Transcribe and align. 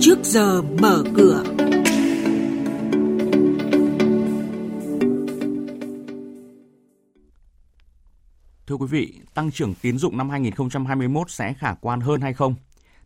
trước 0.00 0.18
giờ 0.22 0.62
mở 0.62 1.04
cửa. 1.16 1.44
Thưa 8.66 8.76
quý 8.76 8.86
vị, 8.90 9.14
tăng 9.34 9.50
trưởng 9.50 9.74
tín 9.74 9.98
dụng 9.98 10.16
năm 10.16 10.30
2021 10.30 11.30
sẽ 11.30 11.52
khả 11.52 11.74
quan 11.74 12.00
hơn 12.00 12.20
hay 12.20 12.32
không? 12.32 12.54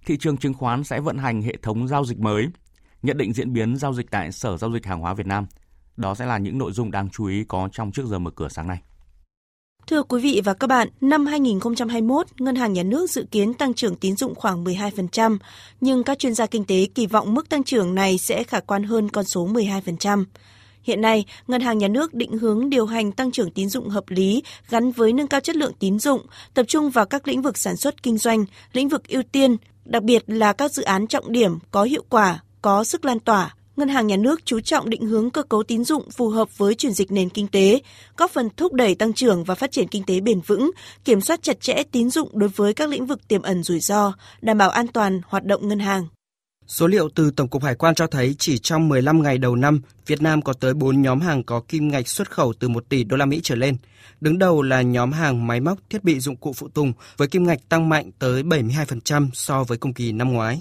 Thị 0.07 0.17
trường 0.21 0.37
chứng 0.37 0.55
khoán 0.55 0.85
sẽ 0.85 1.01
vận 1.01 1.19
hành 1.19 1.43
hệ 1.43 1.57
thống 1.63 1.89
giao 1.89 2.05
dịch 2.05 2.19
mới. 2.19 2.49
Nhận 3.03 3.19
định 3.19 3.33
diễn 3.33 3.53
biến 3.53 3.77
giao 3.77 3.95
dịch 3.95 4.11
tại 4.11 4.33
Sở 4.33 4.57
Giao 4.57 4.73
dịch 4.73 4.87
Hàng 4.87 5.01
hóa 5.01 5.15
Việt 5.15 5.27
Nam. 5.27 5.47
Đó 5.97 6.15
sẽ 6.15 6.27
là 6.27 6.39
những 6.39 6.59
nội 6.59 6.73
dung 6.73 6.91
đáng 6.91 7.09
chú 7.11 7.27
ý 7.27 7.45
có 7.45 7.69
trong 7.73 7.93
trước 7.93 8.07
giờ 8.07 8.19
mở 8.19 8.31
cửa 8.31 8.49
sáng 8.49 8.69
nay. 8.69 8.83
Thưa 9.87 10.03
quý 10.03 10.21
vị 10.21 10.41
và 10.45 10.55
các 10.55 10.67
bạn, 10.67 10.89
năm 11.01 11.27
2021, 11.27 12.27
Ngân 12.39 12.57
hàng 12.57 12.73
Nhà 12.73 12.83
nước 12.83 13.11
dự 13.11 13.25
kiến 13.31 13.55
tăng 13.55 13.75
trưởng 13.75 13.97
tín 13.97 14.17
dụng 14.17 14.35
khoảng 14.35 14.65
12%, 14.65 15.39
nhưng 15.81 16.03
các 16.03 16.19
chuyên 16.19 16.35
gia 16.35 16.47
kinh 16.47 16.65
tế 16.65 16.87
kỳ 16.95 17.07
vọng 17.07 17.35
mức 17.35 17.49
tăng 17.49 17.65
trưởng 17.65 17.95
này 17.95 18.19
sẽ 18.19 18.45
khả 18.45 18.61
quan 18.61 18.85
hơn 18.85 19.09
con 19.09 19.25
số 19.25 19.49
12%. 19.49 20.25
Hiện 20.83 21.01
nay, 21.01 21.25
Ngân 21.47 21.61
hàng 21.61 21.79
Nhà 21.79 21.89
nước 21.89 22.15
định 22.15 22.39
hướng 22.39 22.71
điều 22.71 22.87
hành 22.87 23.13
tăng 23.13 23.31
trưởng 23.31 23.51
tín 23.51 23.69
dụng 23.69 23.89
hợp 23.89 24.05
lý 24.09 24.43
gắn 24.69 24.91
với 24.91 25.13
nâng 25.13 25.27
cao 25.27 25.41
chất 25.41 25.57
lượng 25.57 25.73
tín 25.79 25.99
dụng, 25.99 26.27
tập 26.55 26.65
trung 26.69 26.91
vào 26.91 27.07
các 27.07 27.29
lĩnh 27.29 27.43
vực 27.43 27.59
sản 27.59 27.77
xuất 27.77 28.03
kinh 28.03 28.19
doanh, 28.19 28.45
lĩnh 28.73 28.89
vực 28.89 29.09
ưu 29.09 29.23
tiên, 29.23 29.57
đặc 29.85 30.03
biệt 30.03 30.23
là 30.27 30.53
các 30.53 30.73
dự 30.73 30.83
án 30.83 31.07
trọng 31.07 31.33
điểm 31.33 31.59
có 31.71 31.83
hiệu 31.83 32.05
quả, 32.09 32.41
có 32.63 32.85
sức 32.85 33.05
lan 33.05 33.21
tỏa, 33.21 33.55
Ngân 33.77 33.89
hàng 33.89 34.07
Nhà 34.07 34.17
nước 34.17 34.41
chú 34.45 34.61
trọng 34.61 34.91
định 34.91 35.07
hướng 35.07 35.31
cơ 35.31 35.43
cấu 35.43 35.63
tín 35.63 35.85
dụng 35.85 36.11
phù 36.11 36.29
hợp 36.29 36.59
với 36.59 36.75
chuyển 36.75 36.93
dịch 36.93 37.13
nền 37.13 37.29
kinh 37.29 37.47
tế, 37.49 37.81
góp 38.17 38.31
phần 38.31 38.49
thúc 38.57 38.73
đẩy 38.73 38.95
tăng 38.95 39.13
trưởng 39.13 39.45
và 39.45 39.55
phát 39.55 39.73
triển 39.73 39.89
kinh 39.89 40.05
tế 40.05 40.21
bền 40.21 40.41
vững, 40.41 40.71
kiểm 41.05 41.21
soát 41.21 41.43
chặt 41.43 41.61
chẽ 41.61 41.83
tín 41.93 42.11
dụng 42.11 42.39
đối 42.39 42.49
với 42.49 42.75
các 42.75 42.89
lĩnh 42.89 43.07
vực 43.07 43.29
tiềm 43.29 43.43
ẩn 43.43 43.63
rủi 43.63 43.81
ro, 43.81 44.13
đảm 44.41 44.59
bảo 44.59 44.71
an 44.71 44.87
toàn 44.89 45.21
hoạt 45.27 45.45
động 45.45 45.69
ngân 45.69 45.79
hàng. 45.79 46.07
Số 46.67 46.87
liệu 46.87 47.09
từ 47.09 47.31
Tổng 47.31 47.49
cục 47.49 47.63
Hải 47.63 47.75
quan 47.75 47.95
cho 47.95 48.07
thấy 48.07 48.35
chỉ 48.39 48.59
trong 48.59 48.89
15 48.89 49.23
ngày 49.23 49.39
đầu 49.39 49.57
năm, 49.57 49.81
Việt 50.07 50.23
Nam 50.23 50.43
có 50.43 50.53
tới 50.53 50.75
4 50.75 51.03
nhóm 51.03 51.21
hàng 51.21 51.45
có 51.45 51.61
kim 51.69 51.89
ngạch 51.89 52.09
xuất 52.09 52.31
khẩu 52.31 52.53
từ 52.53 52.69
1 52.69 52.89
tỷ 52.89 53.05
đô 53.05 53.17
la 53.17 53.27
Mỹ 53.27 53.41
trở 53.43 53.55
lên. 53.55 53.77
Đứng 54.21 54.39
đầu 54.39 54.63
là 54.63 54.83
nhóm 54.83 55.13
hàng 55.13 55.47
máy 55.47 55.61
móc, 55.61 55.79
thiết 55.91 56.05
bị 56.05 56.21
dụng 56.21 56.37
cụ 56.37 56.53
phụ 56.53 56.69
tùng 56.69 56.93
với 57.17 57.29
kim 57.29 57.47
ngạch 57.47 57.69
tăng 57.69 57.89
mạnh 57.89 58.11
tới 58.19 58.43
72% 58.43 59.29
so 59.35 59.65
với 59.65 59.79
cùng 59.79 59.95
kỳ 59.95 60.13
năm 60.13 60.33
ngoái. 60.33 60.61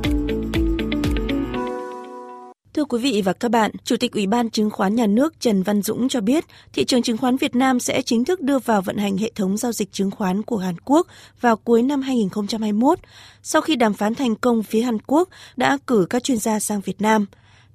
Thưa 2.73 2.85
quý 2.85 2.99
vị 2.99 3.21
và 3.25 3.33
các 3.33 3.51
bạn, 3.51 3.71
Chủ 3.83 3.97
tịch 3.97 4.11
Ủy 4.11 4.27
ban 4.27 4.49
Chứng 4.49 4.69
khoán 4.69 4.95
Nhà 4.95 5.07
nước 5.07 5.39
Trần 5.39 5.63
Văn 5.63 5.81
Dũng 5.81 6.09
cho 6.09 6.21
biết, 6.21 6.45
thị 6.73 6.85
trường 6.85 7.01
chứng 7.01 7.17
khoán 7.17 7.37
Việt 7.37 7.55
Nam 7.55 7.79
sẽ 7.79 8.01
chính 8.01 8.25
thức 8.25 8.41
đưa 8.41 8.59
vào 8.59 8.81
vận 8.81 8.97
hành 8.97 9.17
hệ 9.17 9.31
thống 9.35 9.57
giao 9.57 9.71
dịch 9.71 9.91
chứng 9.91 10.11
khoán 10.11 10.41
của 10.41 10.57
Hàn 10.57 10.75
Quốc 10.85 11.07
vào 11.41 11.57
cuối 11.57 11.83
năm 11.83 12.01
2021, 12.01 12.99
sau 13.43 13.61
khi 13.61 13.75
đàm 13.75 13.93
phán 13.93 14.15
thành 14.15 14.35
công 14.35 14.63
phía 14.63 14.81
Hàn 14.81 14.97
Quốc 15.07 15.29
đã 15.55 15.77
cử 15.87 16.07
các 16.09 16.23
chuyên 16.23 16.37
gia 16.37 16.59
sang 16.59 16.81
Việt 16.81 17.01
Nam. 17.01 17.25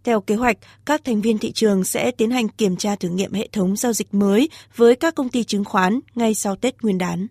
Theo 0.05 0.21
kế 0.21 0.35
hoạch, 0.35 0.57
các 0.85 1.05
thành 1.05 1.21
viên 1.21 1.39
thị 1.39 1.53
trường 1.53 1.85
sẽ 1.85 2.11
tiến 2.11 2.31
hành 2.31 2.49
kiểm 2.49 2.77
tra 2.77 2.97
thử 2.97 3.09
nghiệm 3.09 3.33
hệ 3.33 3.49
thống 3.53 3.77
giao 3.77 3.93
dịch 3.93 4.15
mới 4.15 4.49
với 4.77 4.97
các 4.97 5.15
công 5.15 5.29
ty 5.29 5.45
chứng 5.45 5.65
khoán 5.65 6.01
ngay 6.15 6.35
sau 6.35 6.57
Tết 6.57 6.83
Nguyên 6.83 6.99
đán. 6.99 7.27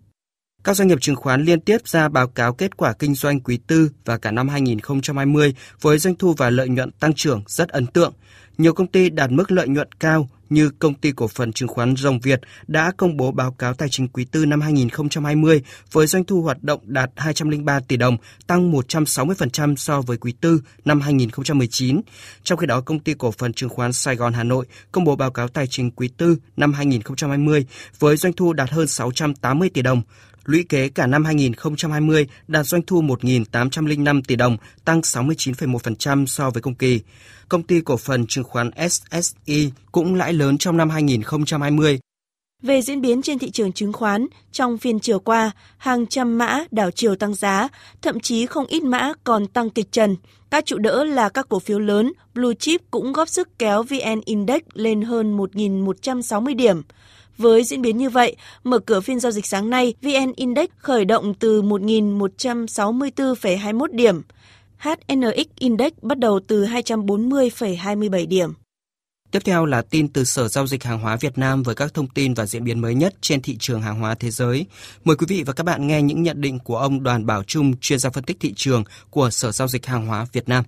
Các 0.64 0.76
doanh 0.76 0.88
nghiệp 0.88 0.98
chứng 1.00 1.16
khoán 1.16 1.44
liên 1.44 1.60
tiếp 1.60 1.78
ra 1.84 2.08
báo 2.08 2.28
cáo 2.28 2.54
kết 2.54 2.76
quả 2.76 2.92
kinh 2.92 3.14
doanh 3.14 3.40
quý 3.40 3.58
tư 3.66 3.90
và 4.04 4.18
cả 4.18 4.30
năm 4.30 4.48
2020 4.48 5.54
với 5.80 5.98
doanh 5.98 6.14
thu 6.14 6.34
và 6.36 6.50
lợi 6.50 6.68
nhuận 6.68 6.90
tăng 6.90 7.14
trưởng 7.14 7.42
rất 7.46 7.68
ấn 7.68 7.86
tượng. 7.86 8.12
Nhiều 8.58 8.72
công 8.72 8.86
ty 8.86 9.10
đạt 9.10 9.30
mức 9.30 9.52
lợi 9.52 9.68
nhuận 9.68 9.88
cao 10.00 10.28
như 10.50 10.70
công 10.70 10.94
ty 10.94 11.12
cổ 11.12 11.28
phần 11.28 11.52
chứng 11.52 11.68
khoán 11.68 11.96
Rồng 11.96 12.20
Việt 12.20 12.40
đã 12.66 12.92
công 12.96 13.16
bố 13.16 13.32
báo 13.32 13.52
cáo 13.52 13.74
tài 13.74 13.88
chính 13.88 14.08
quý 14.08 14.24
tư 14.24 14.46
năm 14.46 14.60
2020 14.60 15.62
với 15.92 16.06
doanh 16.06 16.24
thu 16.24 16.42
hoạt 16.42 16.62
động 16.62 16.80
đạt 16.84 17.10
203 17.16 17.80
tỷ 17.80 17.96
đồng, 17.96 18.16
tăng 18.46 18.72
160% 18.72 19.76
so 19.76 20.00
với 20.00 20.16
quý 20.16 20.34
tư 20.40 20.62
năm 20.84 21.00
2019. 21.00 22.00
Trong 22.42 22.58
khi 22.58 22.66
đó, 22.66 22.80
công 22.80 23.00
ty 23.00 23.14
cổ 23.14 23.30
phần 23.30 23.52
chứng 23.52 23.68
khoán 23.68 23.92
Sài 23.92 24.16
Gòn 24.16 24.32
Hà 24.32 24.44
Nội 24.44 24.66
công 24.92 25.04
bố 25.04 25.16
báo 25.16 25.30
cáo 25.30 25.48
tài 25.48 25.66
chính 25.66 25.90
quý 25.90 26.08
tư 26.16 26.36
năm 26.56 26.72
2020 26.72 27.66
với 27.98 28.16
doanh 28.16 28.32
thu 28.32 28.52
đạt 28.52 28.70
hơn 28.70 28.86
680 28.86 29.70
tỷ 29.74 29.82
đồng, 29.82 30.02
Lũy 30.46 30.64
kế 30.68 30.88
cả 30.88 31.06
năm 31.06 31.24
2020 31.24 32.26
đạt 32.48 32.66
doanh 32.66 32.82
thu 32.82 33.02
1.805 33.02 34.22
tỷ 34.26 34.36
đồng, 34.36 34.56
tăng 34.84 35.00
69,1% 35.00 36.26
so 36.26 36.50
với 36.50 36.62
cùng 36.62 36.74
kỳ. 36.74 37.00
Công 37.48 37.62
ty 37.62 37.80
cổ 37.80 37.96
phần 37.96 38.26
chứng 38.26 38.44
khoán 38.44 38.70
SSI 38.90 39.70
cũng 39.92 40.14
lãi 40.14 40.32
lớn 40.32 40.58
trong 40.58 40.76
năm 40.76 40.90
2020. 40.90 42.00
Về 42.62 42.82
diễn 42.82 43.00
biến 43.00 43.22
trên 43.22 43.38
thị 43.38 43.50
trường 43.50 43.72
chứng 43.72 43.92
khoán, 43.92 44.26
trong 44.52 44.78
phiên 44.78 45.00
chiều 45.00 45.18
qua, 45.18 45.50
hàng 45.78 46.06
trăm 46.06 46.38
mã 46.38 46.64
đảo 46.70 46.90
chiều 46.90 47.16
tăng 47.16 47.34
giá, 47.34 47.68
thậm 48.02 48.20
chí 48.20 48.46
không 48.46 48.66
ít 48.66 48.82
mã 48.82 49.12
còn 49.24 49.46
tăng 49.46 49.70
kịch 49.70 49.92
trần. 49.92 50.16
Các 50.50 50.66
trụ 50.66 50.78
đỡ 50.78 51.04
là 51.04 51.28
các 51.28 51.48
cổ 51.48 51.58
phiếu 51.58 51.78
lớn, 51.78 52.12
blue 52.34 52.54
chip 52.58 52.80
cũng 52.90 53.12
góp 53.12 53.28
sức 53.28 53.48
kéo 53.58 53.82
VN 53.82 54.20
Index 54.24 54.62
lên 54.74 55.02
hơn 55.02 55.36
1.160 55.36 56.56
điểm. 56.56 56.82
Với 57.38 57.64
diễn 57.64 57.82
biến 57.82 57.98
như 57.98 58.10
vậy, 58.10 58.36
mở 58.64 58.78
cửa 58.78 59.00
phiên 59.00 59.20
giao 59.20 59.32
dịch 59.32 59.46
sáng 59.46 59.70
nay, 59.70 59.94
VN 60.02 60.32
Index 60.36 60.68
khởi 60.78 61.04
động 61.04 61.34
từ 61.34 61.62
1.164,21 61.62 63.86
điểm. 63.92 64.22
HNX 64.78 65.46
Index 65.58 65.92
bắt 66.02 66.18
đầu 66.18 66.40
từ 66.46 66.64
240,27 66.64 68.28
điểm. 68.28 68.52
Tiếp 69.30 69.40
theo 69.44 69.66
là 69.66 69.82
tin 69.82 70.08
từ 70.08 70.24
Sở 70.24 70.48
Giao 70.48 70.66
dịch 70.66 70.84
Hàng 70.84 70.98
hóa 70.98 71.16
Việt 71.16 71.38
Nam 71.38 71.62
với 71.62 71.74
các 71.74 71.94
thông 71.94 72.08
tin 72.08 72.34
và 72.34 72.46
diễn 72.46 72.64
biến 72.64 72.80
mới 72.80 72.94
nhất 72.94 73.14
trên 73.20 73.42
thị 73.42 73.56
trường 73.60 73.82
hàng 73.82 74.00
hóa 74.00 74.14
thế 74.14 74.30
giới. 74.30 74.66
Mời 75.04 75.16
quý 75.16 75.26
vị 75.28 75.42
và 75.46 75.52
các 75.52 75.64
bạn 75.64 75.86
nghe 75.86 76.02
những 76.02 76.22
nhận 76.22 76.40
định 76.40 76.58
của 76.58 76.76
ông 76.76 77.02
Đoàn 77.02 77.26
Bảo 77.26 77.42
Trung, 77.42 77.72
chuyên 77.80 77.98
gia 77.98 78.10
phân 78.10 78.24
tích 78.24 78.36
thị 78.40 78.52
trường 78.56 78.84
của 79.10 79.30
Sở 79.30 79.52
Giao 79.52 79.68
dịch 79.68 79.86
Hàng 79.86 80.06
hóa 80.06 80.26
Việt 80.32 80.48
Nam. 80.48 80.64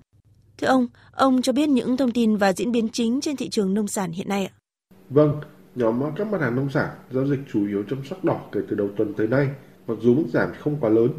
Thưa 0.57 0.67
ông, 0.67 0.87
ông 1.11 1.41
cho 1.41 1.53
biết 1.53 1.69
những 1.69 1.97
thông 1.97 2.11
tin 2.11 2.37
và 2.37 2.53
diễn 2.53 2.71
biến 2.71 2.89
chính 2.89 3.21
trên 3.21 3.35
thị 3.35 3.49
trường 3.49 3.73
nông 3.73 3.87
sản 3.87 4.11
hiện 4.11 4.29
nay 4.29 4.45
ạ? 4.45 4.53
Vâng, 5.09 5.41
Nhóm 5.75 6.01
các 6.15 6.27
mặt 6.27 6.41
hàng 6.41 6.55
nông 6.55 6.69
sản 6.69 6.89
giao 7.11 7.27
dịch 7.27 7.39
chủ 7.53 7.67
yếu 7.67 7.83
trong 7.83 8.03
sắc 8.03 8.23
đỏ 8.23 8.41
kể 8.51 8.59
từ 8.69 8.75
đầu 8.75 8.89
tuần 8.97 9.13
tới 9.13 9.27
nay, 9.27 9.49
mặc 9.87 9.97
dù 10.01 10.15
mức 10.15 10.23
giảm 10.33 10.49
không 10.59 10.77
quá 10.79 10.89
lớn. 10.89 11.09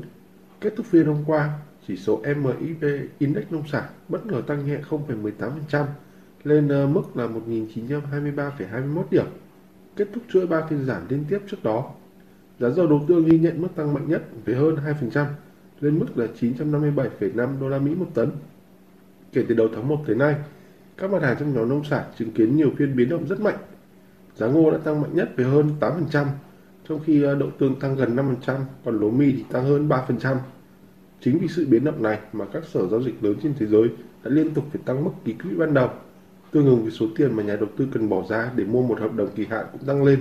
Kết 0.61 0.73
thúc 0.77 0.87
phiên 0.87 1.07
hôm 1.07 1.25
qua, 1.27 1.51
chỉ 1.89 1.97
số 1.97 2.23
MIP 2.23 3.11
Index 3.19 3.45
nông 3.51 3.69
sản 3.69 3.85
bất 4.09 4.27
ngờ 4.27 4.43
tăng 4.47 4.67
nhẹ 4.67 4.79
0,18% 4.91 5.85
lên 6.45 6.69
ờ, 6.69 6.87
mức 6.87 7.03
là 7.15 7.27
1.923,21 7.27 9.03
điểm, 9.11 9.27
kết 9.97 10.09
thúc 10.15 10.23
chuỗi 10.29 10.47
3 10.47 10.67
phiên 10.71 10.85
giảm 10.85 11.03
liên 11.09 11.25
tiếp 11.29 11.39
trước 11.51 11.65
đó. 11.65 11.93
Giá 12.61 12.71
dầu 12.71 12.87
đầu 12.87 13.05
tương 13.09 13.25
ghi 13.25 13.39
nhận 13.39 13.63
mức 13.63 13.69
tăng 13.75 13.95
mạnh 13.95 14.09
nhất 14.09 14.23
với 14.45 14.55
hơn 14.55 14.77
2% 15.13 15.27
lên 15.81 15.99
mức 15.99 16.19
là 16.19 16.27
957,5 16.41 17.61
đô 17.61 17.69
la 17.69 17.79
Mỹ 17.79 17.95
một 17.95 18.09
tấn. 18.15 18.31
Kể 19.33 19.45
từ 19.49 19.55
đầu 19.55 19.69
tháng 19.75 19.89
1 19.89 19.97
tới 20.07 20.17
nay, 20.17 20.35
các 20.97 21.11
mặt 21.11 21.23
hàng 21.23 21.37
trong 21.41 21.55
nhóm 21.55 21.69
nông 21.69 21.85
sản 21.85 22.05
chứng 22.19 22.31
kiến 22.31 22.57
nhiều 22.57 22.71
phiên 22.79 22.97
biến 22.97 23.09
động 23.09 23.27
rất 23.27 23.41
mạnh 23.41 23.59
Giá 24.41 24.47
ngô 24.47 24.71
đã 24.71 24.79
tăng 24.79 25.01
mạnh 25.01 25.15
nhất 25.15 25.31
với 25.37 25.47
hơn 25.47 25.71
8%, 25.81 26.27
trong 26.89 27.01
khi 27.05 27.23
ờ, 27.23 27.35
đậu 27.35 27.51
tương 27.59 27.81
tăng 27.81 27.97
gần 27.97 28.17
5%, 28.17 28.61
còn 28.85 29.01
lúa 29.01 29.11
mì 29.11 29.33
thì 29.33 29.45
tăng 29.53 29.65
hơn 29.65 29.89
3%. 29.89 30.37
Chính 31.21 31.39
vì 31.39 31.49
sự 31.49 31.67
biến 31.67 31.85
động 31.85 32.03
này 32.03 32.19
mà 32.33 32.45
các 32.53 32.65
sở 32.73 32.87
giao 32.87 33.03
dịch 33.03 33.25
lớn 33.25 33.37
trên 33.43 33.55
thế 33.59 33.67
giới 33.67 33.89
đã 34.25 34.31
liên 34.31 34.55
tục 34.55 34.65
phải 34.73 34.83
tăng 34.85 35.05
mức 35.05 35.11
ký 35.25 35.33
quỹ 35.33 35.51
ban 35.59 35.75
đầu, 35.75 35.89
tương 36.51 36.67
ứng 36.67 36.83
với 36.83 36.93
số 36.93 37.07
tiền 37.17 37.37
mà 37.37 37.43
nhà 37.43 37.57
đầu 37.57 37.69
tư 37.77 37.89
cần 37.93 38.09
bỏ 38.09 38.23
ra 38.29 38.51
để 38.57 38.65
mua 38.65 38.83
một 38.83 39.01
hợp 39.01 39.15
đồng 39.15 39.29
kỳ 39.37 39.47
hạn 39.47 39.67
cũng 39.73 39.85
tăng 39.87 40.05
lên. 40.05 40.21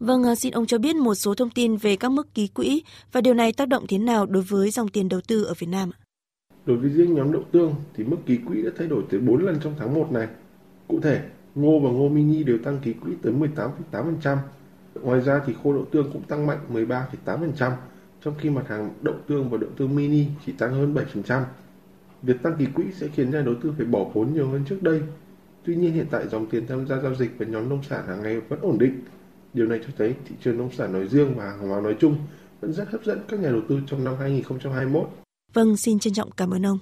Vâng, 0.00 0.22
ờ, 0.22 0.34
xin 0.34 0.52
ông 0.52 0.66
cho 0.66 0.78
biết 0.78 0.96
một 0.96 1.14
số 1.14 1.34
thông 1.34 1.50
tin 1.50 1.76
về 1.76 1.96
các 1.96 2.08
mức 2.08 2.34
ký 2.34 2.48
quỹ 2.48 2.82
và 3.12 3.20
điều 3.20 3.34
này 3.34 3.52
tác 3.52 3.68
động 3.68 3.84
thế 3.88 3.98
nào 3.98 4.26
đối 4.26 4.42
với 4.42 4.70
dòng 4.70 4.88
tiền 4.88 5.08
đầu 5.08 5.20
tư 5.28 5.44
ở 5.44 5.54
Việt 5.58 5.68
Nam 5.70 5.90
Đối 6.66 6.76
với 6.76 6.90
riêng 6.90 7.14
nhóm 7.14 7.32
đậu 7.32 7.42
tương 7.52 7.74
thì 7.94 8.04
mức 8.04 8.16
ký 8.26 8.38
quỹ 8.46 8.62
đã 8.62 8.70
thay 8.78 8.86
đổi 8.86 9.02
tới 9.10 9.20
4 9.20 9.44
lần 9.44 9.56
trong 9.62 9.74
tháng 9.78 9.94
1 9.94 10.12
này. 10.12 10.28
Cụ 10.88 11.00
thể, 11.00 11.22
Ngô 11.58 11.78
và 11.78 11.90
ngô 11.90 12.08
mini 12.08 12.44
đều 12.44 12.58
tăng 12.58 12.78
ký 12.82 12.92
quỹ 12.92 13.12
tới 13.22 13.32
18,8%. 13.32 14.36
Ngoài 14.94 15.20
ra 15.20 15.40
thì 15.46 15.54
khô 15.62 15.72
đậu 15.72 15.84
tương 15.84 16.12
cũng 16.12 16.22
tăng 16.22 16.46
mạnh 16.46 16.58
13,8%, 16.72 17.72
trong 18.24 18.34
khi 18.38 18.50
mặt 18.50 18.68
hàng 18.68 18.94
đậu 19.02 19.14
tương 19.26 19.50
và 19.50 19.58
đậu 19.58 19.70
tương 19.76 19.96
mini 19.96 20.26
chỉ 20.46 20.52
tăng 20.52 20.72
hơn 20.72 20.94
7%. 20.94 21.42
Việc 22.22 22.42
tăng 22.42 22.56
ký 22.58 22.66
quỹ 22.74 22.84
sẽ 22.92 23.08
khiến 23.08 23.30
nhà 23.30 23.40
đầu 23.40 23.54
tư 23.62 23.74
phải 23.76 23.86
bỏ 23.86 24.10
vốn 24.14 24.34
nhiều 24.34 24.48
hơn 24.48 24.64
trước 24.68 24.82
đây. 24.82 25.02
Tuy 25.64 25.76
nhiên 25.76 25.92
hiện 25.92 26.06
tại 26.10 26.28
dòng 26.28 26.46
tiền 26.46 26.66
tham 26.66 26.86
gia 26.86 27.00
giao 27.00 27.14
dịch 27.14 27.30
với 27.38 27.46
nhóm 27.48 27.68
nông 27.68 27.82
sản 27.82 28.06
hàng 28.06 28.22
ngày 28.22 28.40
vẫn 28.40 28.60
ổn 28.60 28.78
định. 28.78 29.00
Điều 29.54 29.66
này 29.66 29.80
cho 29.86 29.92
thấy 29.98 30.14
thị 30.28 30.34
trường 30.44 30.58
nông 30.58 30.72
sản 30.72 30.92
nói 30.92 31.08
riêng 31.08 31.34
và 31.36 31.44
hàng 31.44 31.68
hóa 31.68 31.80
nói 31.80 31.96
chung 32.00 32.16
vẫn 32.60 32.72
rất 32.72 32.90
hấp 32.90 33.04
dẫn 33.04 33.20
các 33.28 33.40
nhà 33.40 33.50
đầu 33.50 33.60
tư 33.68 33.80
trong 33.86 34.04
năm 34.04 34.14
2021. 34.20 35.08
Vâng, 35.52 35.76
xin 35.76 35.98
trân 35.98 36.12
trọng 36.12 36.30
cảm 36.30 36.50
ơn 36.50 36.66
ông. 36.66 36.78